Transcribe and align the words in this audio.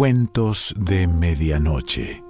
Cuentos 0.00 0.74
de 0.78 1.06
Medianoche. 1.06 2.24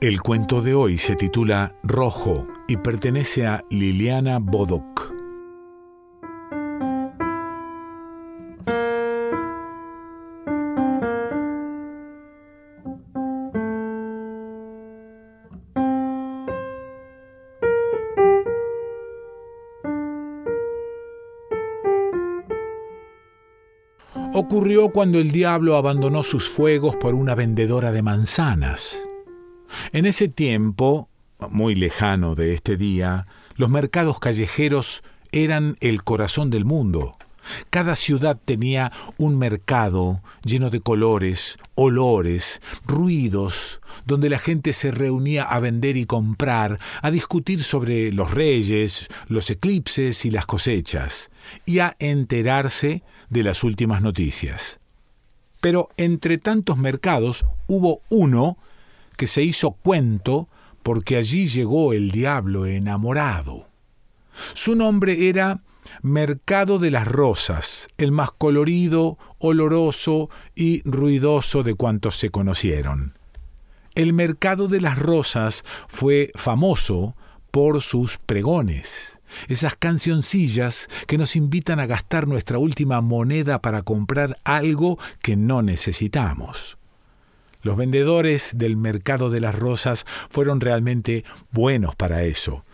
El 0.00 0.22
cuento 0.22 0.62
de 0.62 0.74
hoy 0.74 0.96
se 0.96 1.16
titula 1.16 1.74
Rojo 1.82 2.48
y 2.66 2.78
pertenece 2.78 3.46
a 3.46 3.62
Liliana 3.68 4.38
Bodoc. 4.38 5.15
Ocurrió 24.38 24.90
cuando 24.90 25.18
el 25.18 25.32
diablo 25.32 25.78
abandonó 25.78 26.22
sus 26.22 26.46
fuegos 26.46 26.94
por 26.94 27.14
una 27.14 27.34
vendedora 27.34 27.90
de 27.90 28.02
manzanas. 28.02 29.02
En 29.92 30.04
ese 30.04 30.28
tiempo, 30.28 31.08
muy 31.48 31.74
lejano 31.74 32.34
de 32.34 32.52
este 32.52 32.76
día, 32.76 33.26
los 33.54 33.70
mercados 33.70 34.18
callejeros 34.18 35.02
eran 35.32 35.78
el 35.80 36.04
corazón 36.04 36.50
del 36.50 36.66
mundo. 36.66 37.16
Cada 37.70 37.96
ciudad 37.96 38.38
tenía 38.44 38.92
un 39.18 39.38
mercado 39.38 40.22
lleno 40.44 40.70
de 40.70 40.80
colores, 40.80 41.58
olores, 41.74 42.60
ruidos, 42.86 43.80
donde 44.04 44.28
la 44.28 44.38
gente 44.38 44.72
se 44.72 44.90
reunía 44.90 45.44
a 45.44 45.60
vender 45.60 45.96
y 45.96 46.04
comprar, 46.04 46.78
a 47.02 47.10
discutir 47.10 47.62
sobre 47.62 48.12
los 48.12 48.32
reyes, 48.32 49.06
los 49.28 49.50
eclipses 49.50 50.24
y 50.24 50.30
las 50.30 50.46
cosechas, 50.46 51.30
y 51.64 51.80
a 51.80 51.96
enterarse 51.98 53.02
de 53.30 53.42
las 53.42 53.64
últimas 53.64 54.02
noticias. 54.02 54.78
Pero 55.60 55.88
entre 55.96 56.38
tantos 56.38 56.78
mercados 56.78 57.44
hubo 57.66 58.02
uno 58.08 58.56
que 59.16 59.26
se 59.26 59.42
hizo 59.42 59.72
cuento 59.72 60.48
porque 60.82 61.16
allí 61.16 61.46
llegó 61.46 61.92
el 61.92 62.10
diablo 62.12 62.66
enamorado. 62.66 63.68
Su 64.54 64.76
nombre 64.76 65.28
era 65.28 65.62
Mercado 66.02 66.78
de 66.78 66.90
las 66.90 67.06
Rosas, 67.08 67.88
el 67.98 68.12
más 68.12 68.30
colorido, 68.30 69.18
oloroso 69.38 70.30
y 70.54 70.82
ruidoso 70.88 71.62
de 71.62 71.74
cuantos 71.74 72.16
se 72.16 72.30
conocieron. 72.30 73.14
El 73.94 74.12
Mercado 74.12 74.68
de 74.68 74.80
las 74.80 74.98
Rosas 74.98 75.64
fue 75.88 76.30
famoso 76.34 77.16
por 77.50 77.82
sus 77.82 78.18
pregones 78.18 79.16
esas 79.48 79.76
cancioncillas 79.76 80.88
que 81.06 81.18
nos 81.18 81.36
invitan 81.36 81.80
a 81.80 81.86
gastar 81.86 82.26
nuestra 82.26 82.58
última 82.58 83.00
moneda 83.00 83.60
para 83.60 83.82
comprar 83.82 84.38
algo 84.44 84.98
que 85.22 85.36
no 85.36 85.62
necesitamos. 85.62 86.78
Los 87.62 87.76
vendedores 87.76 88.52
del 88.56 88.76
mercado 88.76 89.30
de 89.30 89.40
las 89.40 89.58
rosas 89.58 90.06
fueron 90.30 90.60
realmente 90.60 91.24
buenos 91.50 91.96
para 91.96 92.22
eso. 92.22 92.64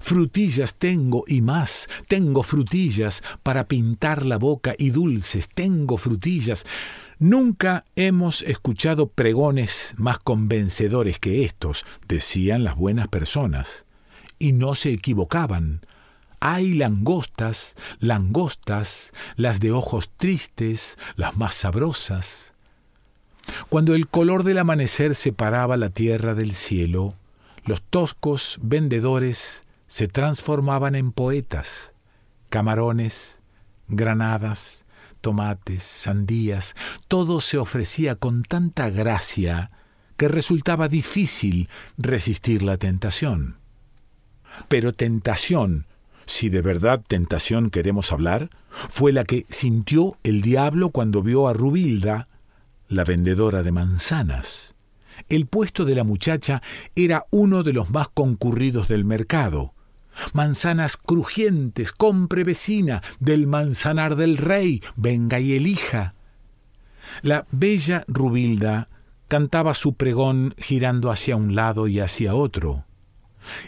Frutillas 0.00 0.76
tengo 0.76 1.24
y 1.26 1.40
más, 1.40 1.88
tengo 2.06 2.42
frutillas 2.42 3.22
para 3.42 3.66
pintar 3.66 4.24
la 4.24 4.36
boca 4.36 4.74
y 4.78 4.90
dulces, 4.90 5.48
tengo 5.48 5.96
frutillas. 5.96 6.64
Nunca 7.18 7.84
hemos 7.96 8.42
escuchado 8.42 9.08
pregones 9.08 9.94
más 9.96 10.18
convencedores 10.18 11.18
que 11.18 11.44
estos, 11.44 11.84
decían 12.06 12.64
las 12.64 12.76
buenas 12.76 13.08
personas. 13.08 13.84
Y 14.38 14.52
no 14.52 14.76
se 14.76 14.92
equivocaban. 14.92 15.80
Hay 16.40 16.74
langostas, 16.74 17.74
langostas, 17.98 19.12
las 19.34 19.58
de 19.58 19.72
ojos 19.72 20.10
tristes, 20.16 20.96
las 21.16 21.36
más 21.36 21.56
sabrosas. 21.56 22.52
Cuando 23.68 23.94
el 23.94 24.06
color 24.06 24.44
del 24.44 24.58
amanecer 24.58 25.16
separaba 25.16 25.76
la 25.76 25.90
tierra 25.90 26.34
del 26.34 26.54
cielo, 26.54 27.14
los 27.64 27.82
toscos 27.82 28.58
vendedores 28.62 29.64
se 29.88 30.06
transformaban 30.06 30.94
en 30.94 31.10
poetas. 31.10 31.92
Camarones, 32.48 33.40
granadas, 33.88 34.84
tomates, 35.20 35.82
sandías, 35.82 36.76
todo 37.08 37.40
se 37.40 37.58
ofrecía 37.58 38.14
con 38.14 38.44
tanta 38.44 38.88
gracia 38.90 39.72
que 40.16 40.28
resultaba 40.28 40.88
difícil 40.88 41.68
resistir 41.96 42.62
la 42.62 42.76
tentación. 42.76 43.56
Pero 44.68 44.92
tentación 44.92 45.86
si 46.28 46.50
de 46.50 46.60
verdad 46.60 47.02
tentación 47.08 47.70
queremos 47.70 48.12
hablar, 48.12 48.50
fue 48.90 49.12
la 49.12 49.24
que 49.24 49.46
sintió 49.48 50.18
el 50.22 50.42
diablo 50.42 50.90
cuando 50.90 51.22
vio 51.22 51.48
a 51.48 51.54
Rubilda, 51.54 52.28
la 52.86 53.04
vendedora 53.04 53.62
de 53.62 53.72
manzanas. 53.72 54.74
El 55.30 55.46
puesto 55.46 55.86
de 55.86 55.94
la 55.94 56.04
muchacha 56.04 56.62
era 56.94 57.24
uno 57.30 57.62
de 57.62 57.72
los 57.72 57.90
más 57.90 58.10
concurridos 58.10 58.88
del 58.88 59.06
mercado. 59.06 59.72
Manzanas 60.32 60.96
crujientes, 60.96 61.92
compre 61.92 62.44
vecina, 62.44 63.02
del 63.20 63.46
manzanar 63.46 64.16
del 64.16 64.36
rey, 64.36 64.82
venga 64.96 65.40
y 65.40 65.54
elija. 65.54 66.14
La 67.22 67.46
bella 67.50 68.04
Rubilda 68.06 68.88
cantaba 69.28 69.74
su 69.74 69.94
pregón 69.94 70.54
girando 70.58 71.10
hacia 71.10 71.36
un 71.36 71.54
lado 71.54 71.88
y 71.88 72.00
hacia 72.00 72.34
otro. 72.34 72.84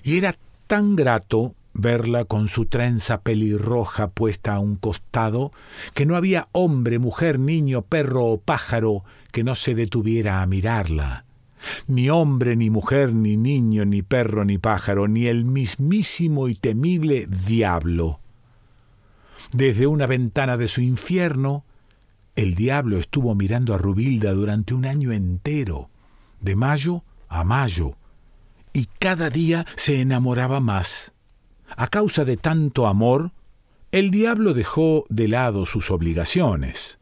Y 0.03 0.17
era 0.19 0.37
tan 0.67 0.97
grato 0.97 1.55
verla 1.73 2.25
con 2.25 2.49
su 2.49 2.67
trenza 2.67 3.21
pelirroja 3.21 4.11
puesta 4.11 4.55
a 4.55 4.61
un 4.61 4.77
costado, 4.77 5.53
que 5.95 6.07
no 6.07 6.17
había 6.17 6.49
hombre, 6.53 6.99
mujer, 6.99 7.39
niño, 7.39 7.83
perro 7.83 8.27
o 8.27 8.41
pájaro 8.41 9.05
que 9.33 9.45
no 9.45 9.55
se 9.55 9.75
detuviera 9.75 10.43
a 10.43 10.47
mirarla. 10.47 11.25
Ni 11.87 12.09
hombre, 12.11 12.57
ni 12.57 12.71
mujer, 12.71 13.13
ni 13.13 13.37
niño, 13.37 13.85
ni 13.85 14.03
perro, 14.03 14.45
ni 14.45 14.59
pájaro, 14.59 15.09
ni 15.09 15.27
el 15.27 15.45
mismísimo 15.45 16.49
y 16.49 16.55
temible 16.55 17.27
diablo. 17.27 18.21
Desde 19.53 19.87
una 19.87 20.07
ventana 20.07 20.57
de 20.57 20.69
su 20.69 20.81
infierno, 20.81 21.65
el 22.37 22.55
diablo 22.55 22.99
estuvo 22.99 23.35
mirando 23.35 23.75
a 23.75 23.79
Rubilda 23.79 24.33
durante 24.33 24.75
un 24.75 24.87
año 24.87 25.13
entero, 25.13 25.91
de 26.41 26.57
mayo 26.57 27.03
a 27.29 27.45
mayo, 27.45 27.97
y 28.73 28.87
cada 28.99 29.31
día 29.31 29.67
se 29.77 30.01
enamoraba 30.01 30.61
más. 30.61 31.13
A 31.77 31.89
causa 31.89 32.25
de 32.25 32.37
tanto 32.37 32.87
amor, 32.87 33.33
el 33.93 34.11
diablo 34.11 34.55
dejó 34.55 35.05
de 35.09 35.29
lado 35.29 35.67
sus 35.67 35.91
obligaciones. 35.91 36.99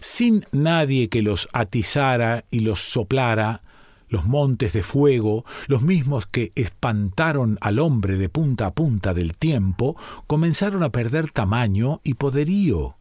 Sin 0.00 0.44
nadie 0.52 1.08
que 1.08 1.22
los 1.22 1.48
atizara 1.52 2.44
y 2.50 2.60
los 2.60 2.80
soplara, 2.80 3.62
los 4.08 4.24
montes 4.24 4.72
de 4.72 4.82
fuego, 4.82 5.44
los 5.66 5.82
mismos 5.82 6.26
que 6.26 6.52
espantaron 6.54 7.58
al 7.60 7.78
hombre 7.78 8.16
de 8.16 8.28
punta 8.28 8.66
a 8.66 8.74
punta 8.74 9.14
del 9.14 9.36
tiempo, 9.36 9.96
comenzaron 10.26 10.82
a 10.82 10.90
perder 10.90 11.30
tamaño 11.30 12.00
y 12.04 12.14
poderío. 12.14 12.96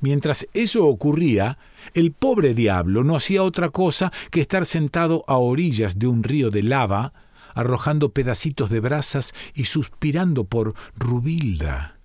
Mientras 0.00 0.46
eso 0.52 0.86
ocurría, 0.86 1.58
el 1.94 2.12
pobre 2.12 2.54
diablo 2.54 3.02
no 3.02 3.16
hacía 3.16 3.42
otra 3.42 3.70
cosa 3.70 4.12
que 4.30 4.40
estar 4.40 4.66
sentado 4.66 5.24
a 5.26 5.38
orillas 5.38 5.98
de 5.98 6.06
un 6.06 6.22
río 6.22 6.50
de 6.50 6.62
lava, 6.62 7.12
arrojando 7.54 8.10
pedacitos 8.10 8.68
de 8.68 8.80
brasas 8.80 9.34
y 9.54 9.64
suspirando 9.64 10.44
por 10.44 10.74
Rubilda. 10.96 11.98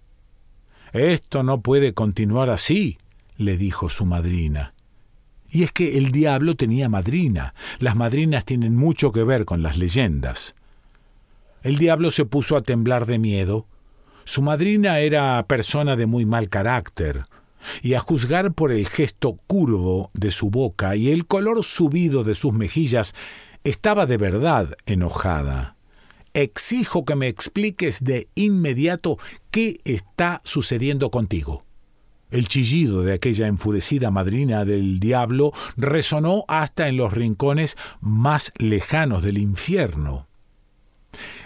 Esto 0.94 1.44
no 1.44 1.62
puede 1.62 1.94
continuar 1.94 2.50
así, 2.50 2.98
le 3.38 3.58
dijo 3.58 3.90
su 3.90 4.06
madrina. 4.06 4.74
Y 5.52 5.64
es 5.64 5.72
que 5.72 5.98
el 5.98 6.12
diablo 6.12 6.56
tenía 6.56 6.88
madrina. 6.90 7.54
Las 7.80 7.96
madrinas 7.96 8.46
tienen 8.46 8.76
mucho 8.76 9.12
que 9.12 9.24
ver 9.24 9.46
con 9.46 9.62
las 9.62 9.78
leyendas. 9.78 10.56
El 11.62 11.78
diablo 11.78 12.10
se 12.10 12.26
puso 12.26 12.56
a 12.56 12.62
temblar 12.62 13.06
de 13.06 13.20
miedo. 13.20 13.68
Su 14.24 14.42
madrina 14.42 15.00
era 15.00 15.46
persona 15.48 15.96
de 15.96 16.06
muy 16.06 16.26
mal 16.26 16.48
carácter, 16.50 17.26
y 17.82 17.94
a 17.94 18.00
juzgar 18.00 18.54
por 18.54 18.72
el 18.72 18.88
gesto 18.88 19.40
curvo 19.48 20.10
de 20.14 20.32
su 20.32 20.50
boca 20.50 20.96
y 20.96 21.12
el 21.12 21.26
color 21.26 21.64
subido 21.64 22.24
de 22.24 22.36
sus 22.36 22.54
mejillas, 22.54 23.16
estaba 23.64 24.06
de 24.06 24.18
verdad 24.18 24.76
enojada. 24.86 25.76
Exijo 26.34 27.04
que 27.06 27.16
me 27.16 27.28
expliques 27.28 28.04
de 28.04 28.30
inmediato 28.36 29.18
qué 29.52 29.80
está 29.84 30.42
sucediendo 30.44 31.12
contigo. 31.12 31.66
El 32.32 32.48
chillido 32.48 33.04
de 33.04 33.14
aquella 33.14 33.48
enfurecida 33.48 34.10
madrina 34.10 34.64
del 34.64 35.02
diablo 35.02 35.52
resonó 35.76 36.46
hasta 36.48 36.88
en 36.88 36.96
los 36.96 37.14
rincones 37.14 37.78
más 38.00 38.54
lejanos 38.58 39.22
del 39.22 39.38
infierno. 39.38 40.28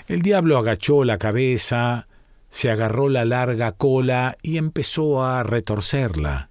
El 0.08 0.22
diablo 0.22 0.60
agachó 0.60 1.04
la 1.04 1.18
cabeza, 1.18 2.08
se 2.50 2.70
agarró 2.70 3.10
la 3.10 3.26
larga 3.26 3.72
cola 3.72 4.38
y 4.44 4.58
empezó 4.58 5.26
a 5.26 5.42
retorcerla. 5.42 6.50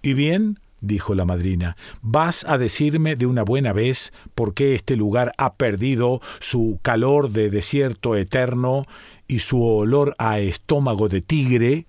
¿Y 0.00 0.14
bien? 0.14 0.58
dijo 0.80 1.14
la 1.14 1.24
madrina, 1.24 1.76
¿vas 2.00 2.44
a 2.44 2.58
decirme 2.58 3.14
de 3.14 3.26
una 3.26 3.44
buena 3.44 3.72
vez 3.72 4.12
por 4.34 4.52
qué 4.52 4.74
este 4.74 4.96
lugar 4.96 5.32
ha 5.38 5.54
perdido 5.54 6.20
su 6.40 6.80
calor 6.82 7.30
de 7.30 7.50
desierto 7.50 8.16
eterno 8.16 8.86
y 9.28 9.38
su 9.38 9.62
olor 9.62 10.16
a 10.18 10.40
estómago 10.40 11.08
de 11.08 11.20
tigre, 11.20 11.86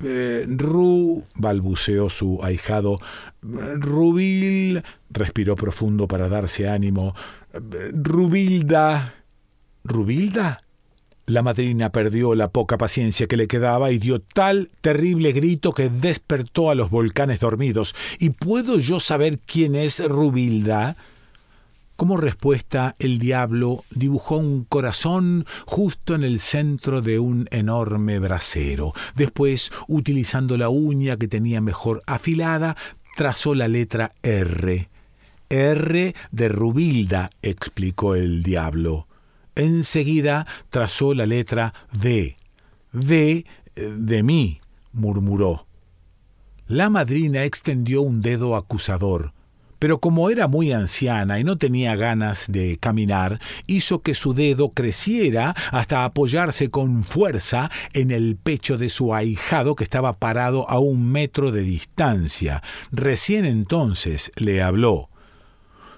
eh, 0.00 0.46
Ru, 0.48 1.24
balbuceó 1.34 2.10
su 2.10 2.40
ahijado. 2.42 3.00
Rubil, 3.42 4.82
respiró 5.10 5.56
profundo 5.56 6.08
para 6.08 6.28
darse 6.28 6.68
ánimo. 6.68 7.14
Rubilda. 7.52 9.14
¿Rubilda? 9.84 10.60
La 11.26 11.42
madrina 11.42 11.92
perdió 11.92 12.34
la 12.34 12.48
poca 12.48 12.78
paciencia 12.78 13.26
que 13.26 13.36
le 13.36 13.48
quedaba 13.48 13.90
y 13.90 13.98
dio 13.98 14.20
tal 14.20 14.70
terrible 14.80 15.32
grito 15.32 15.74
que 15.74 15.90
despertó 15.90 16.70
a 16.70 16.74
los 16.74 16.88
volcanes 16.88 17.40
dormidos. 17.40 17.94
¿Y 18.18 18.30
puedo 18.30 18.78
yo 18.78 18.98
saber 18.98 19.38
quién 19.38 19.74
es 19.74 20.02
Rubilda? 20.02 20.96
Como 21.98 22.16
respuesta, 22.16 22.94
el 23.00 23.18
diablo 23.18 23.84
dibujó 23.90 24.36
un 24.36 24.62
corazón 24.62 25.44
justo 25.66 26.14
en 26.14 26.22
el 26.22 26.38
centro 26.38 27.02
de 27.02 27.18
un 27.18 27.48
enorme 27.50 28.20
brasero. 28.20 28.92
Después, 29.16 29.72
utilizando 29.88 30.56
la 30.56 30.68
uña 30.68 31.16
que 31.16 31.26
tenía 31.26 31.60
mejor 31.60 32.00
afilada, 32.06 32.76
trazó 33.16 33.52
la 33.52 33.66
letra 33.66 34.12
R. 34.22 34.88
R 35.48 36.14
de 36.30 36.48
Rubilda, 36.48 37.30
explicó 37.42 38.14
el 38.14 38.44
diablo. 38.44 39.08
Enseguida 39.56 40.46
trazó 40.70 41.14
la 41.14 41.26
letra 41.26 41.74
D. 41.90 42.36
D 42.92 43.44
de 43.74 44.22
mí, 44.22 44.60
murmuró. 44.92 45.66
La 46.68 46.90
madrina 46.90 47.42
extendió 47.42 48.02
un 48.02 48.22
dedo 48.22 48.54
acusador 48.54 49.32
pero 49.78 50.00
como 50.00 50.30
era 50.30 50.48
muy 50.48 50.72
anciana 50.72 51.38
y 51.38 51.44
no 51.44 51.58
tenía 51.58 51.96
ganas 51.96 52.46
de 52.48 52.78
caminar, 52.78 53.40
hizo 53.66 54.02
que 54.02 54.14
su 54.14 54.34
dedo 54.34 54.70
creciera 54.70 55.54
hasta 55.70 56.04
apoyarse 56.04 56.70
con 56.70 57.04
fuerza 57.04 57.70
en 57.92 58.10
el 58.10 58.36
pecho 58.36 58.78
de 58.78 58.88
su 58.88 59.14
ahijado 59.14 59.74
que 59.76 59.84
estaba 59.84 60.14
parado 60.14 60.68
a 60.68 60.78
un 60.78 61.10
metro 61.10 61.52
de 61.52 61.62
distancia. 61.62 62.62
Recién 62.90 63.44
entonces 63.44 64.32
le 64.36 64.62
habló. 64.62 65.10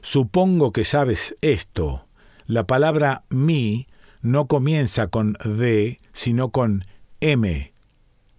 Supongo 0.02 0.72
que 0.72 0.84
sabes 0.84 1.36
esto. 1.40 2.06
La 2.46 2.66
palabra 2.66 3.24
mi 3.28 3.86
no 4.22 4.46
comienza 4.46 5.06
con 5.08 5.36
D, 5.44 6.00
sino 6.12 6.50
con 6.50 6.84
M. 7.20 7.72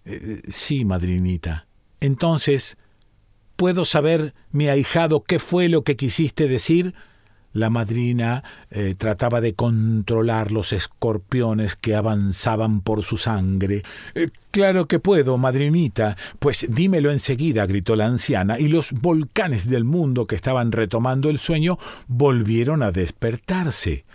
Eh, 0.04 0.42
sí, 0.48 0.84
madrinita. 0.84 1.66
Entonces, 2.00 2.76
¿Puedo 3.56 3.84
saber, 3.84 4.34
mi 4.50 4.68
ahijado, 4.68 5.22
qué 5.22 5.38
fue 5.38 5.68
lo 5.68 5.82
que 5.82 5.96
quisiste 5.96 6.48
decir? 6.48 6.94
La 7.54 7.68
madrina 7.68 8.42
eh, 8.70 8.94
trataba 8.96 9.42
de 9.42 9.52
controlar 9.52 10.52
los 10.52 10.72
escorpiones 10.72 11.76
que 11.76 11.94
avanzaban 11.94 12.80
por 12.80 13.04
su 13.04 13.18
sangre. 13.18 13.82
Eh, 14.14 14.30
claro 14.50 14.88
que 14.88 14.98
puedo, 14.98 15.36
madrinita. 15.36 16.16
Pues 16.38 16.66
dímelo 16.70 17.10
enseguida, 17.10 17.66
gritó 17.66 17.94
la 17.94 18.06
anciana, 18.06 18.58
y 18.58 18.68
los 18.68 18.92
volcanes 18.92 19.68
del 19.68 19.84
mundo 19.84 20.26
que 20.26 20.34
estaban 20.34 20.72
retomando 20.72 21.28
el 21.28 21.36
sueño 21.36 21.78
volvieron 22.08 22.82
a 22.82 22.90
despertarse. 22.90 24.06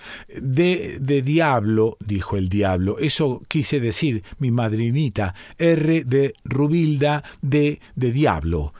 De, 0.41 0.97
de 0.99 1.21
diablo, 1.21 1.97
dijo 1.99 2.37
el 2.37 2.49
diablo, 2.49 2.97
eso 2.97 3.43
quise 3.47 3.79
decir, 3.79 4.23
mi 4.39 4.49
madrinita. 4.49 5.35
R 5.59 6.03
de 6.05 6.33
Rubilda, 6.43 7.23
D 7.43 7.79
de 7.95 8.11
diablo. 8.11 8.73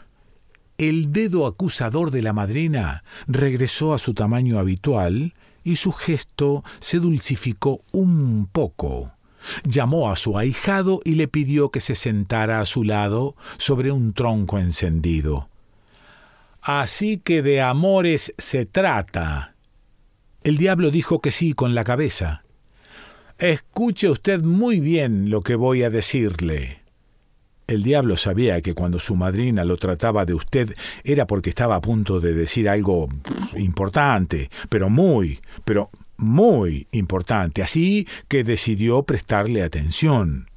El 0.78 1.12
dedo 1.12 1.48
acusador 1.48 2.12
de 2.12 2.22
la 2.22 2.34
madrina 2.34 3.04
regresó 3.26 3.96
a 3.96 4.00
su 4.00 4.14
tamaño 4.14 4.60
habitual 4.60 5.34
y 5.64 5.78
su 5.78 5.92
gesto 5.92 6.64
se 6.80 7.00
dulcificó 7.00 7.80
un 7.92 8.48
poco. 8.52 9.12
Llamó 9.64 10.12
a 10.12 10.16
su 10.16 10.38
ahijado 10.38 11.02
y 11.04 11.16
le 11.16 11.28
pidió 11.28 11.72
que 11.72 11.82
se 11.82 11.96
sentara 11.96 12.62
a 12.62 12.66
su 12.66 12.84
lado 12.84 13.36
sobre 13.58 13.92
un 13.92 14.14
tronco 14.14 14.60
encendido. 14.60 15.50
Así 16.62 17.18
que 17.18 17.42
de 17.42 17.62
amores 17.62 18.36
se 18.38 18.66
trata. 18.66 19.56
El 20.44 20.58
diablo 20.58 20.92
dijo 20.92 21.22
que 21.22 21.32
sí 21.32 21.54
con 21.54 21.74
la 21.74 21.84
cabeza. 21.84 22.44
Escuche 23.40 24.10
usted 24.10 24.44
muy 24.44 24.80
bien 24.80 25.32
lo 25.32 25.42
que 25.42 25.56
voy 25.56 25.82
a 25.84 25.90
decirle. 25.90 26.87
El 27.68 27.84
diablo 27.84 28.16
sabía 28.16 28.62
que 28.62 28.74
cuando 28.74 28.98
su 28.98 29.18
madrina 29.18 29.66
lo 29.66 29.76
trataba 29.76 30.26
de 30.26 30.34
usted 30.34 30.74
era 31.04 31.28
porque 31.28 31.50
estaba 31.50 31.76
a 31.76 31.82
punto 31.82 32.22
de 32.22 32.34
decir 32.34 32.70
algo 32.70 33.10
importante, 33.58 34.50
pero 34.70 34.90
muy, 34.90 35.42
pero 35.66 35.90
muy 36.16 36.88
importante, 36.92 37.62
así 37.62 38.08
que 38.30 38.46
decidió 38.46 39.04
prestarle 39.04 39.64
atención. 39.64 40.50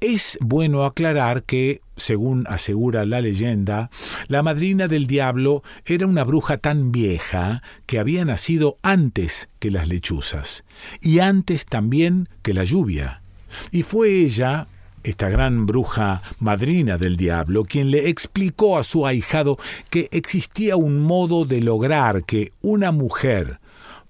Es 0.00 0.36
bueno 0.40 0.84
aclarar 0.84 1.44
que, 1.44 1.80
según 1.96 2.44
asegura 2.48 3.06
la 3.06 3.20
leyenda, 3.20 3.88
la 4.26 4.42
madrina 4.42 4.88
del 4.88 5.06
diablo 5.06 5.62
era 5.86 6.08
una 6.08 6.24
bruja 6.24 6.58
tan 6.58 6.90
vieja 6.90 7.62
que 7.86 8.00
había 8.00 8.24
nacido 8.24 8.78
antes 8.82 9.48
que 9.60 9.70
las 9.70 9.86
lechuzas, 9.86 10.64
y 11.00 11.20
antes 11.20 11.66
también 11.66 12.28
que 12.42 12.52
la 12.52 12.64
lluvia. 12.64 13.22
Y 13.70 13.84
fue 13.84 14.10
ella 14.10 14.66
esta 15.04 15.28
gran 15.28 15.66
bruja 15.66 16.22
madrina 16.40 16.98
del 16.98 17.16
diablo, 17.16 17.64
quien 17.64 17.90
le 17.90 18.08
explicó 18.08 18.78
a 18.78 18.84
su 18.84 19.06
ahijado 19.06 19.58
que 19.90 20.08
existía 20.10 20.76
un 20.76 21.00
modo 21.00 21.44
de 21.44 21.60
lograr 21.60 22.24
que 22.24 22.52
una 22.62 22.90
mujer, 22.90 23.60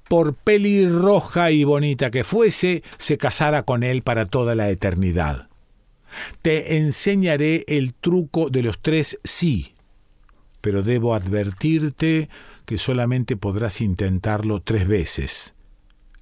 por 0.08 0.34
pelirroja 0.34 1.50
y 1.50 1.64
bonita 1.64 2.10
que 2.10 2.24
fuese, 2.24 2.82
se 2.96 3.18
casara 3.18 3.64
con 3.64 3.82
él 3.82 4.02
para 4.02 4.26
toda 4.26 4.54
la 4.54 4.70
eternidad. 4.70 5.48
Te 6.42 6.76
enseñaré 6.78 7.64
el 7.66 7.92
truco 7.92 8.48
de 8.48 8.62
los 8.62 8.80
tres 8.80 9.18
sí, 9.24 9.74
pero 10.60 10.82
debo 10.82 11.14
advertirte 11.14 12.28
que 12.64 12.78
solamente 12.78 13.36
podrás 13.36 13.80
intentarlo 13.80 14.62
tres 14.62 14.86
veces. 14.86 15.54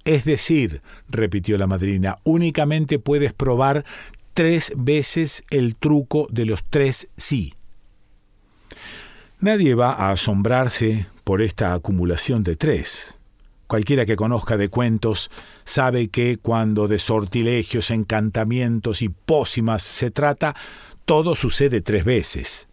Es 0.05 0.25
decir, 0.25 0.81
repitió 1.07 1.57
la 1.57 1.67
madrina, 1.67 2.17
únicamente 2.23 2.99
puedes 2.99 3.31
probar 3.31 3.85
tres 4.33 4.73
veces 4.75 5.43
el 5.49 5.75
truco 5.75 6.27
de 6.31 6.45
los 6.45 6.63
tres 6.63 7.07
sí. 7.17 7.53
Nadie 9.39 9.75
va 9.75 9.91
a 9.91 10.11
asombrarse 10.11 11.07
por 11.23 11.41
esta 11.41 11.73
acumulación 11.73 12.43
de 12.43 12.55
tres. 12.55 13.19
Cualquiera 13.67 14.05
que 14.05 14.15
conozca 14.15 14.57
de 14.57 14.69
cuentos 14.69 15.31
sabe 15.63 16.09
que 16.09 16.37
cuando 16.37 16.87
de 16.87 16.99
sortilegios, 16.99 17.91
encantamientos 17.91 19.01
y 19.01 19.09
pócimas 19.09 19.83
se 19.83 20.11
trata, 20.11 20.55
todo 21.05 21.35
sucede 21.35 21.81
tres 21.81 22.05
veces. 22.05 22.67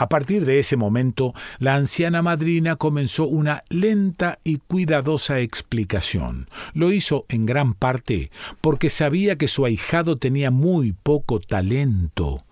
A 0.00 0.08
partir 0.08 0.44
de 0.44 0.60
ese 0.60 0.76
momento, 0.76 1.34
la 1.58 1.74
anciana 1.74 2.22
madrina 2.22 2.76
comenzó 2.76 3.26
una 3.26 3.64
lenta 3.68 4.38
y 4.44 4.58
cuidadosa 4.58 5.40
explicación. 5.40 6.48
Lo 6.72 6.92
hizo 6.92 7.26
en 7.28 7.46
gran 7.46 7.74
parte 7.74 8.30
porque 8.60 8.90
sabía 8.90 9.36
que 9.36 9.48
su 9.48 9.64
ahijado 9.64 10.16
tenía 10.16 10.52
muy 10.52 10.92
poco 10.92 11.40
talento, 11.40 12.44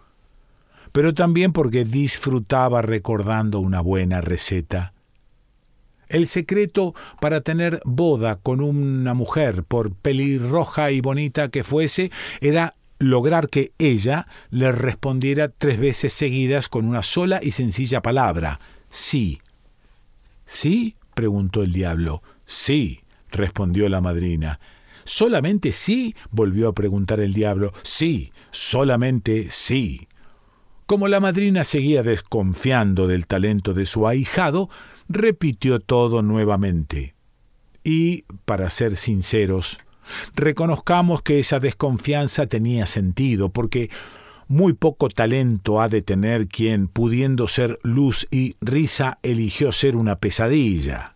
pero 0.91 1.15
también 1.15 1.53
porque 1.53 1.85
disfrutaba 1.85 2.83
recordando 2.83 3.61
una 3.61 3.81
buena 3.81 4.21
receta. 4.21 4.93
El 6.09 6.26
secreto 6.26 6.97
para 7.21 7.43
tener 7.43 7.81
boda 7.85 8.41
con 8.43 8.61
una 8.61 9.15
mujer, 9.15 9.62
por 9.62 9.95
pelirroja 9.95 10.91
y 10.91 11.00
bonita 11.00 11.49
que 11.49 11.62
fuese, 11.62 12.11
era 12.41 12.75
lograr 12.99 13.49
que 13.49 13.73
ella 13.79 14.26
le 14.50 14.73
respondiera 14.73 15.49
tres 15.49 15.79
veces 15.79 16.12
seguidas 16.12 16.69
con 16.69 16.87
una 16.87 17.03
sola 17.03 17.41
y 17.43 17.53
sencilla 17.53 18.03
palabra, 18.03 18.61
sí. 18.88 19.41
¿Sí? 20.45 20.97
preguntó 21.15 21.62
el 21.62 21.73
diablo. 21.73 22.23
Sí, 22.45 23.00
respondió 23.31 23.88
la 23.88 24.00
madrina. 24.00 24.61
¿Solamente 25.05 25.73
sí? 25.73 26.15
volvió 26.31 26.69
a 26.69 26.75
preguntar 26.75 27.21
el 27.21 27.33
diablo. 27.33 27.73
Sí, 27.83 28.33
solamente 28.50 29.50
sí. 29.50 30.09
Como 30.87 31.09
la 31.09 31.21
madrina 31.21 31.65
seguía 31.65 32.03
desconfiando 32.03 33.07
del 33.07 33.26
talento 33.26 33.75
de 33.75 33.87
su 33.87 34.07
ahijado, 34.07 34.71
repitió 35.09 35.81
todo 35.81 36.23
nuevamente. 36.23 37.15
Y, 37.83 38.25
para 38.45 38.71
ser 38.71 38.97
sinceros, 38.97 39.79
Reconozcamos 40.34 41.22
que 41.22 41.38
esa 41.38 41.60
desconfianza 41.60 42.46
tenía 42.46 42.86
sentido, 42.86 43.50
porque 43.50 43.90
muy 44.48 44.75
poco 44.75 45.08
talento 45.08 45.80
ha 45.80 45.88
de 45.88 46.02
tener 46.02 46.46
quien, 46.46 46.88
pudiendo 46.88 47.48
ser 47.48 47.78
luz 47.82 48.26
y 48.30 48.54
risa, 48.60 49.18
eligió 49.22 49.72
ser 49.72 49.96
una 49.96 50.16
pesadilla. 50.16 51.14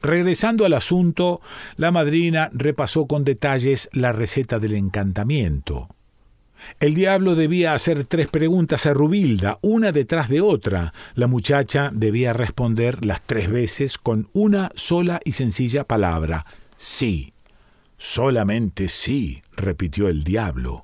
Regresando 0.00 0.64
al 0.64 0.72
asunto, 0.72 1.40
la 1.76 1.92
madrina 1.92 2.50
repasó 2.52 3.06
con 3.06 3.24
detalles 3.24 3.88
la 3.92 4.12
receta 4.12 4.58
del 4.58 4.74
encantamiento. 4.74 5.88
El 6.80 6.94
diablo 6.94 7.34
debía 7.34 7.74
hacer 7.74 8.04
tres 8.06 8.28
preguntas 8.28 8.86
a 8.86 8.94
Rubilda, 8.94 9.58
una 9.62 9.92
detrás 9.92 10.28
de 10.28 10.40
otra. 10.40 10.92
La 11.14 11.26
muchacha 11.26 11.90
debía 11.92 12.32
responder 12.32 13.04
las 13.04 13.22
tres 13.22 13.50
veces 13.50 13.98
con 13.98 14.28
una 14.32 14.70
sola 14.74 15.20
y 15.24 15.32
sencilla 15.32 15.84
palabra, 15.84 16.46
sí. 16.76 17.31
Solamente 18.02 18.88
sí, 18.88 19.44
repitió 19.56 20.08
el 20.08 20.24
diablo. 20.24 20.82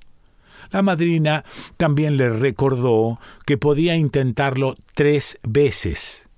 La 0.70 0.82
madrina 0.82 1.44
también 1.76 2.16
le 2.16 2.30
recordó 2.30 3.18
que 3.44 3.58
podía 3.58 3.96
intentarlo 3.96 4.76
tres 4.94 5.40
veces. 5.42 6.28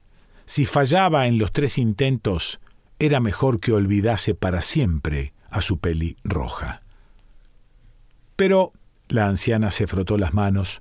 Si 0.46 0.64
fallaba 0.64 1.26
en 1.26 1.37
los 1.37 1.52
tres 1.52 1.76
intentos, 1.76 2.60
era 2.99 3.20
mejor 3.20 3.60
que 3.60 3.72
olvidase 3.72 4.34
para 4.34 4.62
siempre 4.62 5.34
a 5.50 5.60
su 5.60 5.78
peli 5.80 6.16
roja. 6.25 6.80
Pero 8.37 8.72
la 9.08 9.26
anciana 9.26 9.72
se 9.72 9.87
frotó 9.87 10.16
las 10.16 10.32
manos. 10.32 10.80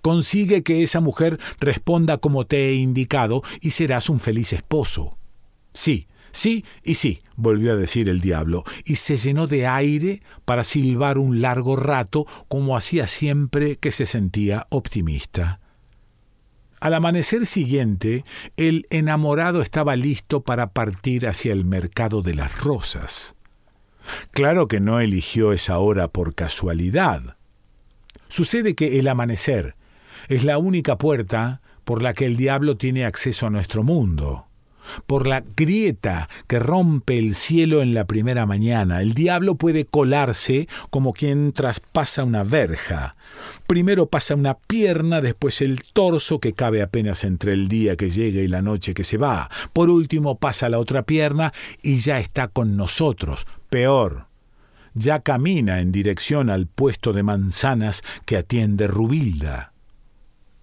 Consigue 0.00 0.64
que 0.64 0.82
esa 0.82 0.98
mujer 0.98 1.38
responda 1.60 2.18
como 2.18 2.44
te 2.44 2.70
he 2.70 2.74
indicado 2.74 3.44
y 3.60 3.70
serás 3.70 4.08
un 4.08 4.18
feliz 4.18 4.52
esposo. 4.52 5.16
Sí, 5.72 6.08
sí 6.32 6.64
y 6.82 6.94
sí, 6.94 7.20
volvió 7.36 7.72
a 7.72 7.76
decir 7.76 8.08
el 8.08 8.20
diablo, 8.20 8.64
y 8.84 8.96
se 8.96 9.16
llenó 9.16 9.46
de 9.46 9.66
aire 9.66 10.22
para 10.44 10.64
silbar 10.64 11.18
un 11.18 11.40
largo 11.40 11.76
rato 11.76 12.26
como 12.48 12.76
hacía 12.76 13.06
siempre 13.06 13.76
que 13.76 13.92
se 13.92 14.06
sentía 14.06 14.66
optimista. 14.70 15.60
Al 16.80 16.94
amanecer 16.94 17.46
siguiente, 17.46 18.24
el 18.56 18.86
enamorado 18.90 19.62
estaba 19.62 19.94
listo 19.94 20.40
para 20.40 20.72
partir 20.72 21.28
hacia 21.28 21.52
el 21.52 21.64
mercado 21.64 22.22
de 22.22 22.34
las 22.34 22.60
rosas. 22.60 23.36
Claro 24.32 24.66
que 24.66 24.80
no 24.80 24.98
eligió 24.98 25.52
esa 25.52 25.78
hora 25.78 26.08
por 26.08 26.34
casualidad. 26.34 27.36
Sucede 28.28 28.74
que 28.74 28.98
el 28.98 29.06
amanecer 29.06 29.76
es 30.28 30.42
la 30.42 30.58
única 30.58 30.98
puerta 30.98 31.60
por 31.84 32.02
la 32.02 32.14
que 32.14 32.26
el 32.26 32.36
diablo 32.36 32.76
tiene 32.76 33.04
acceso 33.04 33.46
a 33.46 33.50
nuestro 33.50 33.82
mundo. 33.84 34.46
Por 35.06 35.26
la 35.26 35.42
grieta 35.56 36.28
que 36.46 36.58
rompe 36.58 37.18
el 37.18 37.34
cielo 37.34 37.82
en 37.82 37.94
la 37.94 38.06
primera 38.06 38.46
mañana, 38.46 39.02
el 39.02 39.14
diablo 39.14 39.54
puede 39.54 39.84
colarse 39.84 40.68
como 40.90 41.12
quien 41.12 41.52
traspasa 41.52 42.24
una 42.24 42.44
verja. 42.44 43.16
Primero 43.66 44.06
pasa 44.06 44.34
una 44.34 44.54
pierna, 44.54 45.20
después 45.20 45.60
el 45.60 45.82
torso 45.92 46.40
que 46.40 46.52
cabe 46.52 46.82
apenas 46.82 47.24
entre 47.24 47.52
el 47.52 47.68
día 47.68 47.96
que 47.96 48.10
llega 48.10 48.42
y 48.42 48.48
la 48.48 48.62
noche 48.62 48.94
que 48.94 49.04
se 49.04 49.16
va. 49.16 49.50
Por 49.72 49.90
último 49.90 50.38
pasa 50.38 50.68
la 50.68 50.78
otra 50.78 51.02
pierna 51.02 51.52
y 51.82 51.98
ya 51.98 52.18
está 52.18 52.48
con 52.48 52.76
nosotros. 52.76 53.46
Peor, 53.70 54.26
ya 54.94 55.20
camina 55.20 55.80
en 55.80 55.92
dirección 55.92 56.50
al 56.50 56.66
puesto 56.66 57.12
de 57.12 57.22
manzanas 57.22 58.02
que 58.26 58.36
atiende 58.36 58.88
Rubilda. 58.88 59.72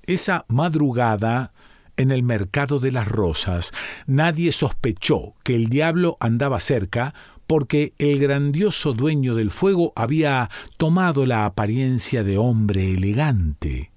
Esa 0.03 0.45
madrugada 0.47 1.51
en 1.99 2.11
el 2.11 2.23
mercado 2.23 2.79
de 2.79 2.93
las 2.93 3.09
rosas, 3.09 3.73
nadie 4.07 4.53
sospechó 4.53 5.35
que 5.43 5.53
el 5.53 5.67
diablo 5.67 6.15
andaba 6.21 6.61
cerca 6.61 7.13
porque 7.45 7.93
el 7.97 8.19
grandioso 8.19 8.93
dueño 8.93 9.35
del 9.35 9.51
fuego 9.51 9.91
había 9.97 10.49
tomado 10.77 11.25
la 11.25 11.45
apariencia 11.45 12.23
de 12.23 12.37
hombre 12.37 12.91
elegante. 12.91 13.91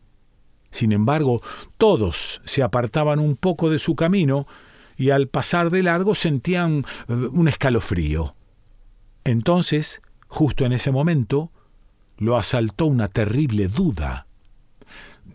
Sin 0.73 0.91
embargo, 0.91 1.43
todos 1.79 2.41
se 2.45 2.65
apartaban 2.65 3.21
un 3.21 3.37
poco 3.37 3.71
de 3.71 3.79
su 3.79 3.95
camino 3.95 4.49
y 4.97 5.11
al 5.11 5.29
pasar 5.29 5.71
de 5.71 5.85
largo 5.85 6.17
sentían 6.17 6.85
eh, 7.07 7.13
un 7.13 7.47
escalofrío. 7.47 8.35
Entonces, 9.23 10.03
justo 10.27 10.65
en 10.65 10.73
ese 10.73 10.91
momento, 10.91 11.53
lo 12.19 12.37
asaltó 12.37 12.87
una 12.87 13.07
terrible 13.07 13.69
duda. 13.69 14.27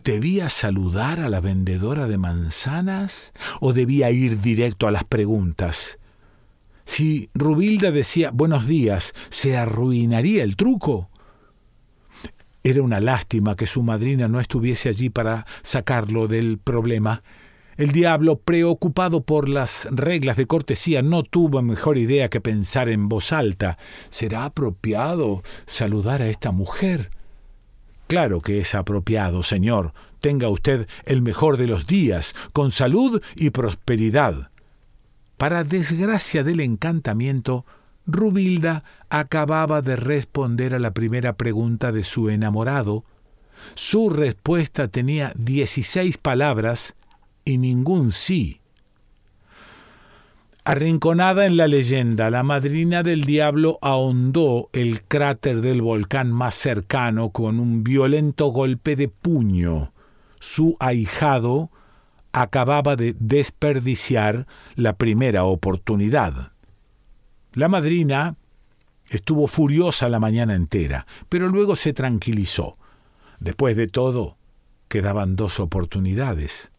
¿Debía 0.04 0.48
saludar 0.48 1.20
a 1.20 1.28
la 1.28 1.40
vendedora 1.40 2.06
de 2.06 2.18
manzanas 2.18 3.32
o 3.60 3.72
debía 3.72 4.10
ir 4.10 4.40
directo 4.40 4.86
a 4.86 4.90
las 4.90 5.04
preguntas? 5.04 5.98
Si 6.84 7.28
Rubilda 7.34 7.90
decía 7.90 8.30
buenos 8.30 8.66
días, 8.66 9.14
¿se 9.28 9.56
arruinaría 9.56 10.42
el 10.42 10.56
truco? 10.56 11.10
Era 12.64 12.82
una 12.82 13.00
lástima 13.00 13.56
que 13.56 13.66
su 13.66 13.82
madrina 13.82 14.28
no 14.28 14.40
estuviese 14.40 14.88
allí 14.88 15.10
para 15.10 15.46
sacarlo 15.62 16.28
del 16.28 16.58
problema. 16.58 17.22
El 17.76 17.92
diablo, 17.92 18.40
preocupado 18.40 19.22
por 19.22 19.48
las 19.48 19.86
reglas 19.90 20.36
de 20.36 20.46
cortesía, 20.46 21.00
no 21.00 21.22
tuvo 21.22 21.62
mejor 21.62 21.96
idea 21.96 22.28
que 22.28 22.40
pensar 22.40 22.88
en 22.88 23.08
voz 23.08 23.32
alta. 23.32 23.78
¿Será 24.10 24.46
apropiado 24.46 25.42
saludar 25.66 26.22
a 26.22 26.28
esta 26.28 26.50
mujer? 26.50 27.10
Claro 28.08 28.40
que 28.40 28.58
es 28.58 28.74
apropiado, 28.74 29.42
señor. 29.42 29.92
Tenga 30.20 30.48
usted 30.48 30.88
el 31.04 31.22
mejor 31.22 31.58
de 31.58 31.66
los 31.66 31.86
días, 31.86 32.34
con 32.52 32.70
salud 32.70 33.22
y 33.36 33.50
prosperidad. 33.50 34.50
Para 35.36 35.62
desgracia 35.62 36.42
del 36.42 36.60
encantamiento, 36.60 37.66
Rubilda 38.06 38.82
acababa 39.10 39.82
de 39.82 39.96
responder 39.96 40.74
a 40.74 40.78
la 40.78 40.94
primera 40.94 41.34
pregunta 41.34 41.92
de 41.92 42.02
su 42.02 42.30
enamorado. 42.30 43.04
Su 43.74 44.08
respuesta 44.08 44.88
tenía 44.88 45.32
dieciséis 45.36 46.16
palabras 46.16 46.94
y 47.44 47.58
ningún 47.58 48.12
sí. 48.12 48.62
Arrinconada 50.68 51.46
en 51.46 51.56
la 51.56 51.66
leyenda, 51.66 52.28
la 52.28 52.42
madrina 52.42 53.02
del 53.02 53.24
diablo 53.24 53.78
ahondó 53.80 54.68
el 54.74 55.02
cráter 55.02 55.62
del 55.62 55.80
volcán 55.80 56.30
más 56.30 56.56
cercano 56.56 57.30
con 57.30 57.58
un 57.58 57.82
violento 57.82 58.48
golpe 58.48 58.94
de 58.94 59.08
puño. 59.08 59.94
Su 60.40 60.76
ahijado 60.78 61.70
acababa 62.32 62.96
de 62.96 63.16
desperdiciar 63.18 64.46
la 64.74 64.92
primera 64.96 65.44
oportunidad. 65.44 66.52
La 67.54 67.68
madrina 67.68 68.36
estuvo 69.08 69.46
furiosa 69.46 70.10
la 70.10 70.20
mañana 70.20 70.54
entera, 70.54 71.06
pero 71.30 71.48
luego 71.48 71.76
se 71.76 71.94
tranquilizó. 71.94 72.76
Después 73.40 73.74
de 73.74 73.86
todo, 73.86 74.36
quedaban 74.88 75.34
dos 75.34 75.60
oportunidades. 75.60 76.72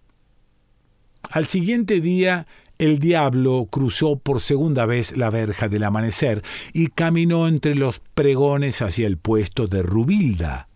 Al 1.31 1.47
siguiente 1.47 2.01
día, 2.01 2.45
el 2.79 2.97
diablo 2.99 3.67
cruzó 3.69 4.17
por 4.17 4.39
segunda 4.39 4.85
vez 4.85 5.15
la 5.15 5.29
verja 5.29 5.67
del 5.67 5.83
amanecer 5.83 6.43
y 6.73 6.87
caminó 6.87 7.49
entre 7.49 7.75
los 7.75 7.99
pregones 7.99 8.81
hacia 8.81 9.05
el 9.05 9.17
puesto 9.17 9.67
de 9.67 9.83
Rubilda. 9.83 10.69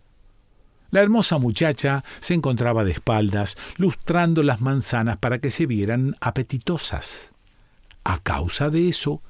La 0.90 1.02
hermosa 1.02 1.38
muchacha 1.38 2.04
se 2.20 2.34
encontraba 2.34 2.84
de 2.84 2.92
espaldas, 2.92 3.56
lustrando 3.78 4.42
las 4.42 4.60
manzanas 4.60 5.16
para 5.16 5.38
que 5.38 5.50
se 5.50 5.66
vieran 5.66 6.14
apetitosas. 6.20 7.32
A 8.04 8.18
causa 8.18 8.68
de 8.68 8.90
eso, 8.90 9.22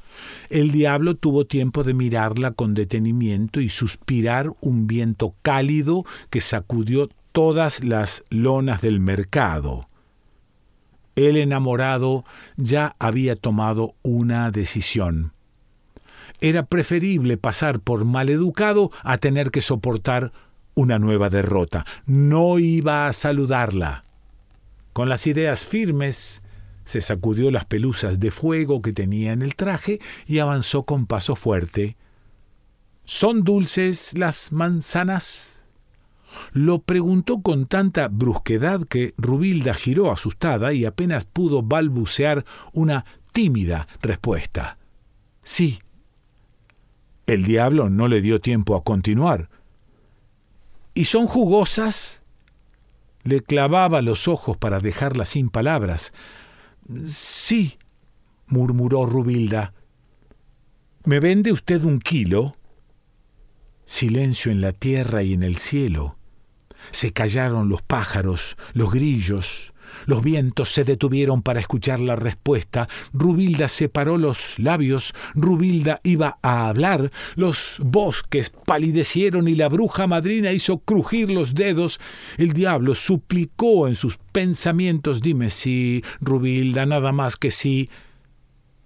el 0.50 0.72
diablo 0.72 1.14
tuvo 1.14 1.46
tiempo 1.46 1.84
de 1.84 1.94
mirarla 1.94 2.50
con 2.50 2.74
detenimiento 2.74 3.60
y 3.60 3.68
suspirar 3.68 4.50
un 4.60 4.88
viento 4.88 5.36
cálido 5.42 6.04
que 6.28 6.40
sacudió 6.40 7.08
todas 7.30 7.84
las 7.84 8.24
lonas 8.30 8.82
del 8.82 8.98
mercado 8.98 9.88
el 11.16 11.36
enamorado 11.36 12.24
ya 12.56 12.96
había 12.98 13.36
tomado 13.36 13.94
una 14.02 14.50
decisión. 14.50 15.32
Era 16.40 16.66
preferible 16.66 17.36
pasar 17.36 17.80
por 17.80 18.04
maleducado 18.04 18.90
a 19.02 19.18
tener 19.18 19.50
que 19.50 19.60
soportar 19.60 20.32
una 20.74 20.98
nueva 20.98 21.30
derrota. 21.30 21.86
No 22.06 22.58
iba 22.58 23.06
a 23.06 23.12
saludarla. 23.12 24.04
Con 24.92 25.08
las 25.08 25.26
ideas 25.26 25.64
firmes, 25.64 26.42
se 26.84 27.00
sacudió 27.00 27.50
las 27.50 27.64
pelusas 27.64 28.20
de 28.20 28.30
fuego 28.30 28.82
que 28.82 28.92
tenía 28.92 29.32
en 29.32 29.42
el 29.42 29.54
traje 29.54 30.00
y 30.26 30.38
avanzó 30.38 30.84
con 30.84 31.06
paso 31.06 31.34
fuerte. 31.34 31.96
¿Son 33.04 33.42
dulces 33.42 34.16
las 34.16 34.52
manzanas? 34.52 35.53
Lo 36.52 36.80
preguntó 36.80 37.42
con 37.42 37.66
tanta 37.66 38.08
brusquedad 38.08 38.84
que 38.84 39.14
Rubilda 39.16 39.74
giró 39.74 40.10
asustada 40.10 40.72
y 40.72 40.84
apenas 40.84 41.24
pudo 41.24 41.62
balbucear 41.62 42.44
una 42.72 43.04
tímida 43.32 43.88
respuesta. 44.00 44.78
Sí. 45.42 45.80
El 47.26 47.44
diablo 47.44 47.90
no 47.90 48.08
le 48.08 48.20
dio 48.20 48.40
tiempo 48.40 48.76
a 48.76 48.84
continuar. 48.84 49.48
¿Y 50.94 51.06
son 51.06 51.26
jugosas? 51.26 52.22
Le 53.22 53.40
clavaba 53.40 54.02
los 54.02 54.28
ojos 54.28 54.56
para 54.56 54.80
dejarla 54.80 55.26
sin 55.26 55.48
palabras. 55.48 56.12
Sí, 57.06 57.78
murmuró 58.46 59.06
Rubilda. 59.06 59.72
¿Me 61.04 61.20
vende 61.20 61.52
usted 61.52 61.82
un 61.84 61.98
kilo? 61.98 62.56
Silencio 63.86 64.52
en 64.52 64.60
la 64.60 64.72
tierra 64.72 65.22
y 65.22 65.32
en 65.32 65.42
el 65.42 65.56
cielo. 65.56 66.16
Se 66.90 67.12
callaron 67.12 67.68
los 67.68 67.82
pájaros, 67.82 68.56
los 68.72 68.92
grillos, 68.92 69.74
los 70.06 70.22
vientos 70.22 70.70
se 70.70 70.84
detuvieron 70.84 71.42
para 71.42 71.60
escuchar 71.60 72.00
la 72.00 72.16
respuesta. 72.16 72.88
Rubilda 73.12 73.68
separó 73.68 74.18
los 74.18 74.58
labios. 74.58 75.14
Rubilda 75.34 76.00
iba 76.02 76.38
a 76.42 76.68
hablar. 76.68 77.10
Los 77.36 77.80
bosques 77.82 78.50
palidecieron 78.50 79.48
y 79.48 79.54
la 79.54 79.68
bruja 79.68 80.06
madrina 80.06 80.52
hizo 80.52 80.78
crujir 80.78 81.30
los 81.30 81.54
dedos. 81.54 82.00
El 82.36 82.52
diablo 82.52 82.94
suplicó 82.94 83.88
en 83.88 83.94
sus 83.94 84.18
pensamientos: 84.32 85.22
Dime 85.22 85.50
sí, 85.50 86.02
Rubilda, 86.20 86.86
nada 86.86 87.12
más 87.12 87.36
que 87.36 87.50
sí. 87.50 87.88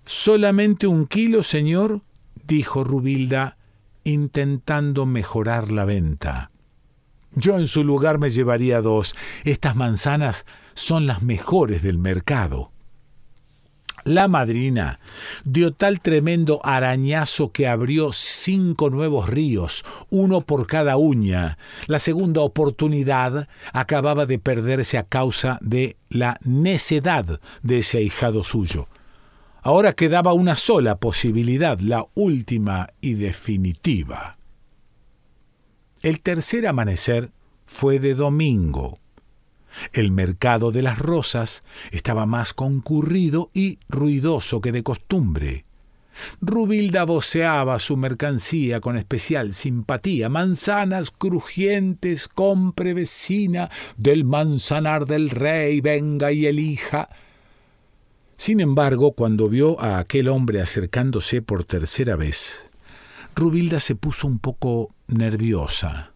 ¿Solamente 0.05 0.87
un 0.87 1.07
kilo, 1.07 1.43
señor? 1.43 2.03
dijo 2.47 2.83
Rubilda, 2.83 3.59
intentando 4.05 5.05
mejorar 5.05 5.71
la 5.71 5.85
venta. 5.85 6.49
Yo 7.39 7.57
en 7.57 7.69
su 7.69 7.85
lugar 7.85 8.19
me 8.19 8.31
llevaría 8.31 8.83
dos. 8.83 9.15
Estas 9.45 9.77
manzanas 9.77 10.45
son 10.75 11.07
las 11.07 11.23
mejores 11.23 11.85
del 11.85 11.97
mercado. 11.97 12.73
La 14.03 14.27
madrina 14.27 14.99
dio 15.45 15.73
tal 15.73 16.01
tremendo 16.01 16.61
arañazo 16.65 17.53
que 17.53 17.69
abrió 17.69 18.11
cinco 18.11 18.91
nuevos 18.91 19.29
ríos, 19.29 19.85
uno 20.11 20.41
por 20.41 20.67
cada 20.67 20.97
uña. 20.97 21.59
La 21.87 22.01
segunda 22.01 22.41
oportunidad 22.41 23.49
acababa 23.73 24.27
de 24.27 24.41
perderse 24.41 24.99
a 24.99 25.05
causa 25.05 25.59
de 25.61 25.97
la 26.09 26.39
necedad 26.43 27.41
de 27.63 27.79
ese 27.79 27.99
ahijado 27.99 28.43
suyo. 28.43 28.89
Ahora 29.63 29.93
quedaba 29.93 30.33
una 30.33 30.57
sola 30.57 30.97
posibilidad, 30.97 31.79
la 31.79 32.05
última 32.15 32.89
y 33.01 33.15
definitiva. 33.15 34.38
El 36.03 36.21
tercer 36.21 36.67
amanecer 36.67 37.31
fue 37.67 37.99
de 37.99 38.15
domingo. 38.15 39.01
El 39.93 40.13
mercado 40.13 40.71
de 40.71 40.83
las 40.83 40.99
rosas 40.99 41.63
estaba 41.91 42.25
más 42.25 42.55
concurrido 42.55 43.51
y 43.53 43.79
ruidoso 43.89 44.61
que 44.61 44.73
de 44.73 44.83
costumbre. 44.83 45.65
Rubilda 46.41 47.05
voceaba 47.05 47.79
su 47.79 47.97
mercancía 47.97 48.81
con 48.81 48.97
especial 48.97 49.53
simpatía. 49.55 50.29
Manzanas 50.29 51.11
crujientes, 51.11 52.29
compre 52.29 52.95
vecina, 52.95 53.71
del 53.97 54.25
manzanar 54.25 55.07
del 55.07 55.31
rey, 55.31 55.81
venga 55.81 56.33
y 56.33 56.47
elija. 56.47 57.09
Sin 58.37 58.61
embargo, 58.61 59.13
cuando 59.13 59.49
vio 59.49 59.81
a 59.81 59.99
aquel 59.99 60.29
hombre 60.29 60.61
acercándose 60.61 61.43
por 61.43 61.65
tercera 61.65 62.17
vez, 62.17 62.68
Rubilda 63.39 63.81
se 63.81 63.95
puso 63.95 64.27
un 64.27 64.39
poco 64.39 64.95
nerviosa 65.07 66.13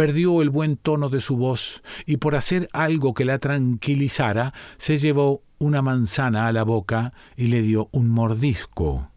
perdió 0.00 0.40
el 0.40 0.48
buen 0.48 0.78
tono 0.78 1.10
de 1.10 1.20
su 1.20 1.36
voz 1.36 1.82
y 2.06 2.16
por 2.16 2.34
hacer 2.34 2.70
algo 2.72 3.12
que 3.12 3.26
la 3.26 3.38
tranquilizara, 3.38 4.54
se 4.78 4.96
llevó 4.96 5.42
una 5.58 5.82
manzana 5.82 6.46
a 6.46 6.52
la 6.54 6.62
boca 6.62 7.12
y 7.36 7.48
le 7.48 7.60
dio 7.60 7.90
un 7.92 8.08
mordisco. 8.08 9.10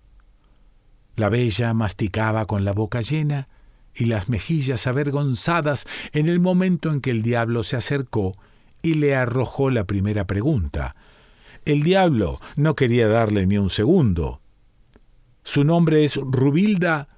La 1.15 1.29
bella 1.29 1.73
masticaba 1.73 2.47
con 2.47 2.65
la 2.65 2.73
boca 2.73 2.99
llena 2.99 3.47
y 3.95 4.07
las 4.07 4.27
mejillas 4.27 4.85
avergonzadas 4.85 5.87
en 6.11 6.27
el 6.27 6.41
momento 6.41 6.91
en 6.91 6.99
que 6.99 7.11
el 7.11 7.21
diablo 7.21 7.63
se 7.63 7.77
acercó 7.77 8.35
y 8.81 8.95
le 8.95 9.15
arrojó 9.15 9.69
la 9.69 9.85
primera 9.85 10.27
pregunta. 10.27 10.97
El 11.63 11.83
diablo 11.83 12.41
no 12.57 12.75
quería 12.75 13.07
darle 13.07 13.47
ni 13.47 13.57
un 13.57 13.69
segundo. 13.69 14.41
Su 15.43 15.63
nombre 15.63 16.03
es 16.03 16.15
Rubilda 16.17 17.12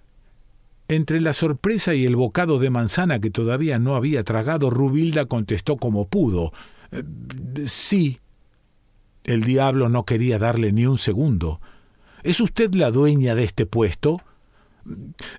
entre 0.87 1.19
la 1.21 1.33
sorpresa 1.33 1.95
y 1.95 2.05
el 2.05 2.15
bocado 2.15 2.59
de 2.59 2.69
manzana 2.69 3.19
que 3.19 3.31
todavía 3.31 3.79
no 3.79 3.95
había 3.95 4.23
tragado, 4.23 4.69
Rubilda 4.69 5.25
contestó 5.25 5.77
como 5.77 6.07
pudo. 6.07 6.53
Eh, 6.91 7.03
sí. 7.65 8.19
El 9.23 9.41
diablo 9.41 9.89
no 9.89 10.05
quería 10.05 10.37
darle 10.37 10.71
ni 10.71 10.85
un 10.85 10.99
segundo. 10.99 11.59
¿Es 12.23 12.39
usted 12.39 12.73
la 12.75 12.91
dueña 12.91 13.33
de 13.33 13.43
este 13.43 13.65
puesto? 13.65 14.17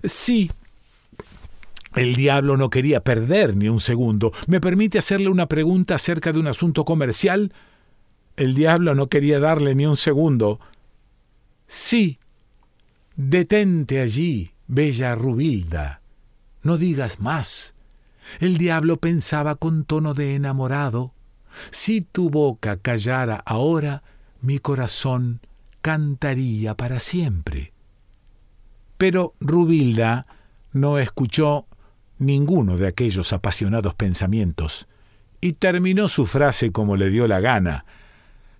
Sí. 0.03 0.51
El 1.95 2.15
diablo 2.15 2.57
no 2.57 2.69
quería 2.69 2.99
perder 2.99 3.55
ni 3.55 3.69
un 3.69 3.79
segundo. 3.79 4.33
¿Me 4.47 4.59
permite 4.59 4.99
hacerle 4.99 5.29
una 5.29 5.47
pregunta 5.47 5.95
acerca 5.95 6.33
de 6.33 6.39
un 6.39 6.47
asunto 6.47 6.83
comercial? 6.83 7.53
El 8.35 8.53
diablo 8.53 8.93
no 8.93 9.07
quería 9.07 9.39
darle 9.39 9.73
ni 9.73 9.85
un 9.85 9.95
segundo. 9.95 10.59
Sí. 11.65 12.19
Detente 13.15 13.99
allí, 13.99 14.51
Bella 14.67 15.15
Rubilda, 15.15 16.01
no 16.61 16.77
digas 16.77 17.19
más. 17.19 17.73
El 18.39 18.57
diablo 18.57 18.97
pensaba 18.97 19.55
con 19.55 19.85
tono 19.85 20.13
de 20.13 20.35
enamorado, 20.35 21.13
si 21.69 22.01
tu 22.01 22.29
boca 22.29 22.77
callara 22.77 23.41
ahora, 23.45 24.03
mi 24.41 24.59
corazón 24.59 25.39
cantaría 25.81 26.75
para 26.75 26.99
siempre. 26.99 27.71
Pero 28.97 29.33
Rubilda 29.39 30.27
no 30.73 30.99
escuchó 30.99 31.65
ninguno 32.19 32.77
de 32.77 32.87
aquellos 32.87 33.31
apasionados 33.31 33.93
pensamientos, 33.95 34.87
y 35.39 35.53
terminó 35.53 36.09
su 36.09 36.25
frase 36.25 36.71
como 36.71 36.97
le 36.97 37.09
dio 37.09 37.27
la 37.27 37.39
gana, 37.39 37.85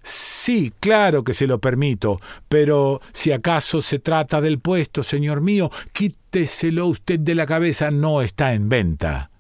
Sí, 0.09 0.71
claro 0.79 1.25
que 1.25 1.33
se 1.33 1.47
lo 1.47 1.59
permito, 1.59 2.21
pero 2.47 3.01
si 3.11 3.33
acaso 3.33 3.81
se 3.81 3.99
trata 3.99 4.39
del 4.39 4.57
puesto, 4.57 5.03
señor 5.03 5.41
mío, 5.41 5.69
quíteselo 5.91 6.87
usted 6.87 7.19
de 7.19 7.35
la 7.35 7.45
cabeza, 7.45 7.91
no 7.91 8.21
está 8.21 8.53
en 8.53 8.69
venta. 8.69 9.31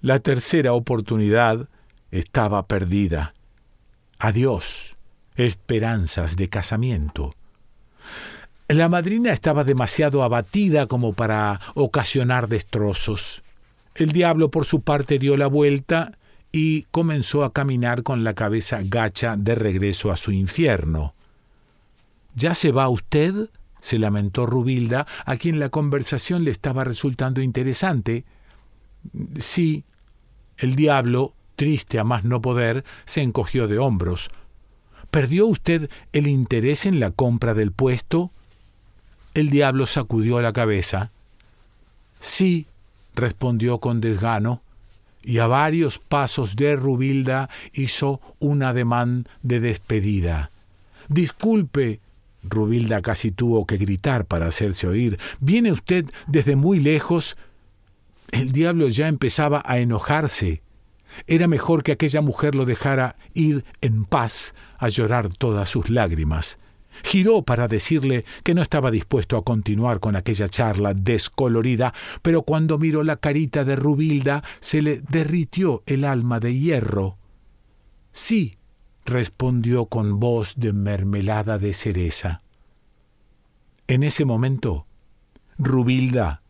La 0.00 0.20
tercera 0.20 0.72
oportunidad 0.72 1.68
estaba 2.10 2.66
perdida. 2.66 3.34
Adiós, 4.18 4.96
esperanzas 5.36 6.36
de 6.36 6.48
casamiento. 6.48 7.34
La 8.66 8.88
madrina 8.88 9.34
estaba 9.34 9.62
demasiado 9.62 10.22
abatida 10.22 10.86
como 10.86 11.12
para 11.12 11.60
ocasionar 11.74 12.48
destrozos. 12.48 13.42
El 13.94 14.12
diablo 14.12 14.50
por 14.50 14.64
su 14.64 14.80
parte 14.80 15.18
dio 15.18 15.36
la 15.36 15.48
vuelta 15.48 16.12
y 16.52 16.82
comenzó 16.90 17.44
a 17.44 17.52
caminar 17.52 18.02
con 18.02 18.24
la 18.24 18.34
cabeza 18.34 18.80
gacha 18.84 19.36
de 19.36 19.54
regreso 19.54 20.12
a 20.12 20.18
su 20.18 20.30
infierno. 20.30 21.14
¿Ya 22.34 22.54
se 22.54 22.70
va 22.70 22.88
usted? 22.88 23.48
se 23.80 23.98
lamentó 23.98 24.46
Rubilda, 24.46 25.08
a 25.26 25.36
quien 25.36 25.58
la 25.58 25.68
conversación 25.68 26.44
le 26.44 26.52
estaba 26.52 26.84
resultando 26.84 27.42
interesante. 27.42 28.24
Sí. 29.40 29.82
El 30.56 30.76
diablo, 30.76 31.34
triste 31.56 31.98
a 31.98 32.04
más 32.04 32.22
no 32.22 32.40
poder, 32.40 32.84
se 33.06 33.22
encogió 33.22 33.66
de 33.66 33.78
hombros. 33.78 34.30
¿Perdió 35.10 35.48
usted 35.48 35.90
el 36.12 36.28
interés 36.28 36.86
en 36.86 37.00
la 37.00 37.10
compra 37.10 37.54
del 37.54 37.72
puesto? 37.72 38.30
El 39.34 39.50
diablo 39.50 39.88
sacudió 39.88 40.40
la 40.40 40.52
cabeza. 40.52 41.10
Sí, 42.20 42.68
respondió 43.16 43.78
con 43.78 44.00
desgano 44.00 44.62
y 45.24 45.38
a 45.38 45.46
varios 45.46 45.98
pasos 45.98 46.56
de 46.56 46.76
Rubilda 46.76 47.48
hizo 47.72 48.20
un 48.38 48.62
ademán 48.62 49.26
de 49.42 49.60
despedida. 49.60 50.50
Disculpe, 51.08 52.00
Rubilda 52.42 53.02
casi 53.02 53.30
tuvo 53.30 53.66
que 53.66 53.76
gritar 53.76 54.24
para 54.24 54.46
hacerse 54.46 54.86
oír. 54.86 55.18
¿Viene 55.40 55.72
usted 55.72 56.06
desde 56.26 56.56
muy 56.56 56.80
lejos? 56.80 57.36
El 58.30 58.52
diablo 58.52 58.88
ya 58.88 59.08
empezaba 59.08 59.62
a 59.64 59.78
enojarse. 59.78 60.62
Era 61.26 61.46
mejor 61.46 61.82
que 61.82 61.92
aquella 61.92 62.20
mujer 62.20 62.54
lo 62.54 62.64
dejara 62.64 63.16
ir 63.34 63.64
en 63.80 64.04
paz 64.04 64.54
a 64.78 64.88
llorar 64.88 65.28
todas 65.28 65.68
sus 65.68 65.90
lágrimas. 65.90 66.58
Giró 67.02 67.42
para 67.42 67.68
decirle 67.68 68.24
que 68.42 68.54
no 68.54 68.62
estaba 68.62 68.90
dispuesto 68.90 69.36
a 69.36 69.44
continuar 69.44 70.00
con 70.00 70.16
aquella 70.16 70.48
charla 70.48 70.94
descolorida, 70.94 71.92
pero 72.22 72.42
cuando 72.42 72.78
miró 72.78 73.02
la 73.02 73.16
carita 73.16 73.64
de 73.64 73.76
Rubilda 73.76 74.42
se 74.60 74.82
le 74.82 75.00
derritió 75.08 75.82
el 75.86 76.04
alma 76.04 76.40
de 76.40 76.58
hierro. 76.58 77.18
Sí, 78.12 78.58
respondió 79.04 79.86
con 79.86 80.20
voz 80.20 80.54
de 80.56 80.72
mermelada 80.72 81.58
de 81.58 81.74
cereza. 81.74 82.42
En 83.86 84.02
ese 84.02 84.24
momento, 84.24 84.86
Rubilda 85.58 86.42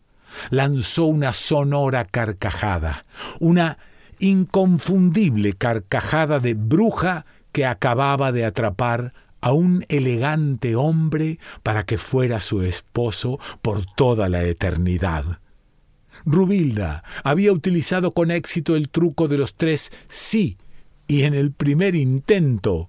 lanzó 0.51 1.05
una 1.05 1.33
sonora 1.33 2.05
carcajada, 2.05 3.05
una 3.41 3.79
inconfundible 4.19 5.55
carcajada 5.55 6.39
de 6.39 6.55
bruja 6.55 7.27
que 7.53 7.67
acababa 7.67 8.33
de 8.33 8.45
atrapar 8.45 9.13
a 9.43 9.53
un 9.53 9.85
elegante 9.89 10.75
hombre 10.75 11.39
para 11.63 11.85
que 11.85 11.99
fuera 11.99 12.41
su 12.41 12.63
esposo 12.63 13.39
por 13.61 13.85
toda 13.85 14.31
la 14.31 14.45
eternidad. 14.45 15.41
Rubilda 16.25 17.03
había 17.25 17.53
utilizado 17.53 18.13
con 18.13 18.31
éxito 18.31 18.77
el 18.77 18.89
truco 18.89 19.29
de 19.29 19.37
los 19.37 19.55
tres 19.57 19.93
sí, 20.09 20.57
y 21.07 21.25
en 21.25 21.35
el 21.35 21.53
primer 21.53 21.95
intento 21.95 22.89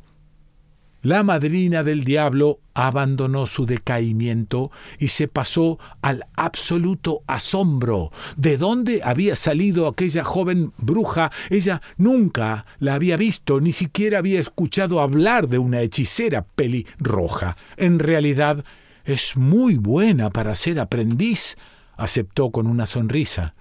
la 1.04 1.22
madrina 1.22 1.84
del 1.84 2.06
diablo 2.06 2.62
abandonó 2.74 3.46
su 3.46 3.66
decaimiento 3.66 4.72
y 5.00 5.10
se 5.10 5.28
pasó 5.28 5.78
al 6.02 6.26
absoluto 6.36 7.24
asombro. 7.28 8.12
¿De 8.38 8.58
dónde 8.58 9.02
había 9.04 9.36
salido 9.36 9.88
aquella 9.88 10.24
joven 10.24 10.72
bruja? 10.78 11.30
Ella 11.50 11.82
nunca 11.98 12.66
la 12.80 12.96
había 12.96 13.18
visto, 13.18 13.60
ni 13.60 13.74
siquiera 13.74 14.20
había 14.20 14.40
escuchado 14.40 15.02
hablar 15.02 15.50
de 15.50 15.58
una 15.58 15.82
hechicera 15.82 16.46
pelirroja. 16.56 17.58
En 17.76 18.00
realidad, 18.00 18.64
es 19.04 19.36
muy 19.36 19.76
buena 19.76 20.30
para 20.30 20.56
ser 20.56 20.80
aprendiz, 20.80 21.58
aceptó 21.98 22.52
con 22.52 22.66
una 22.66 22.86
sonrisa. 22.86 23.56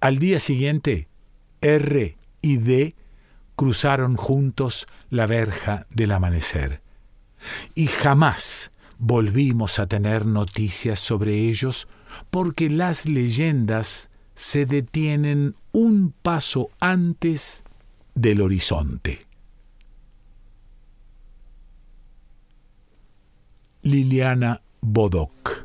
Al 0.00 0.18
día 0.18 0.40
siguiente, 0.40 1.06
R 1.60 2.16
y 2.42 2.56
D 2.56 2.96
cruzaron 3.56 4.16
juntos 4.16 4.86
la 5.10 5.26
verja 5.26 5.86
del 5.90 6.12
amanecer. 6.12 6.82
Y 7.74 7.86
jamás 7.86 8.72
volvimos 8.98 9.78
a 9.78 9.86
tener 9.86 10.26
noticias 10.26 11.00
sobre 11.00 11.48
ellos 11.48 11.88
porque 12.30 12.70
las 12.70 13.06
leyendas 13.06 14.10
se 14.34 14.66
detienen 14.66 15.54
un 15.72 16.14
paso 16.22 16.70
antes 16.80 17.64
del 18.14 18.40
horizonte. 18.40 19.26
Liliana 23.82 24.62
Bodoc 24.80 25.64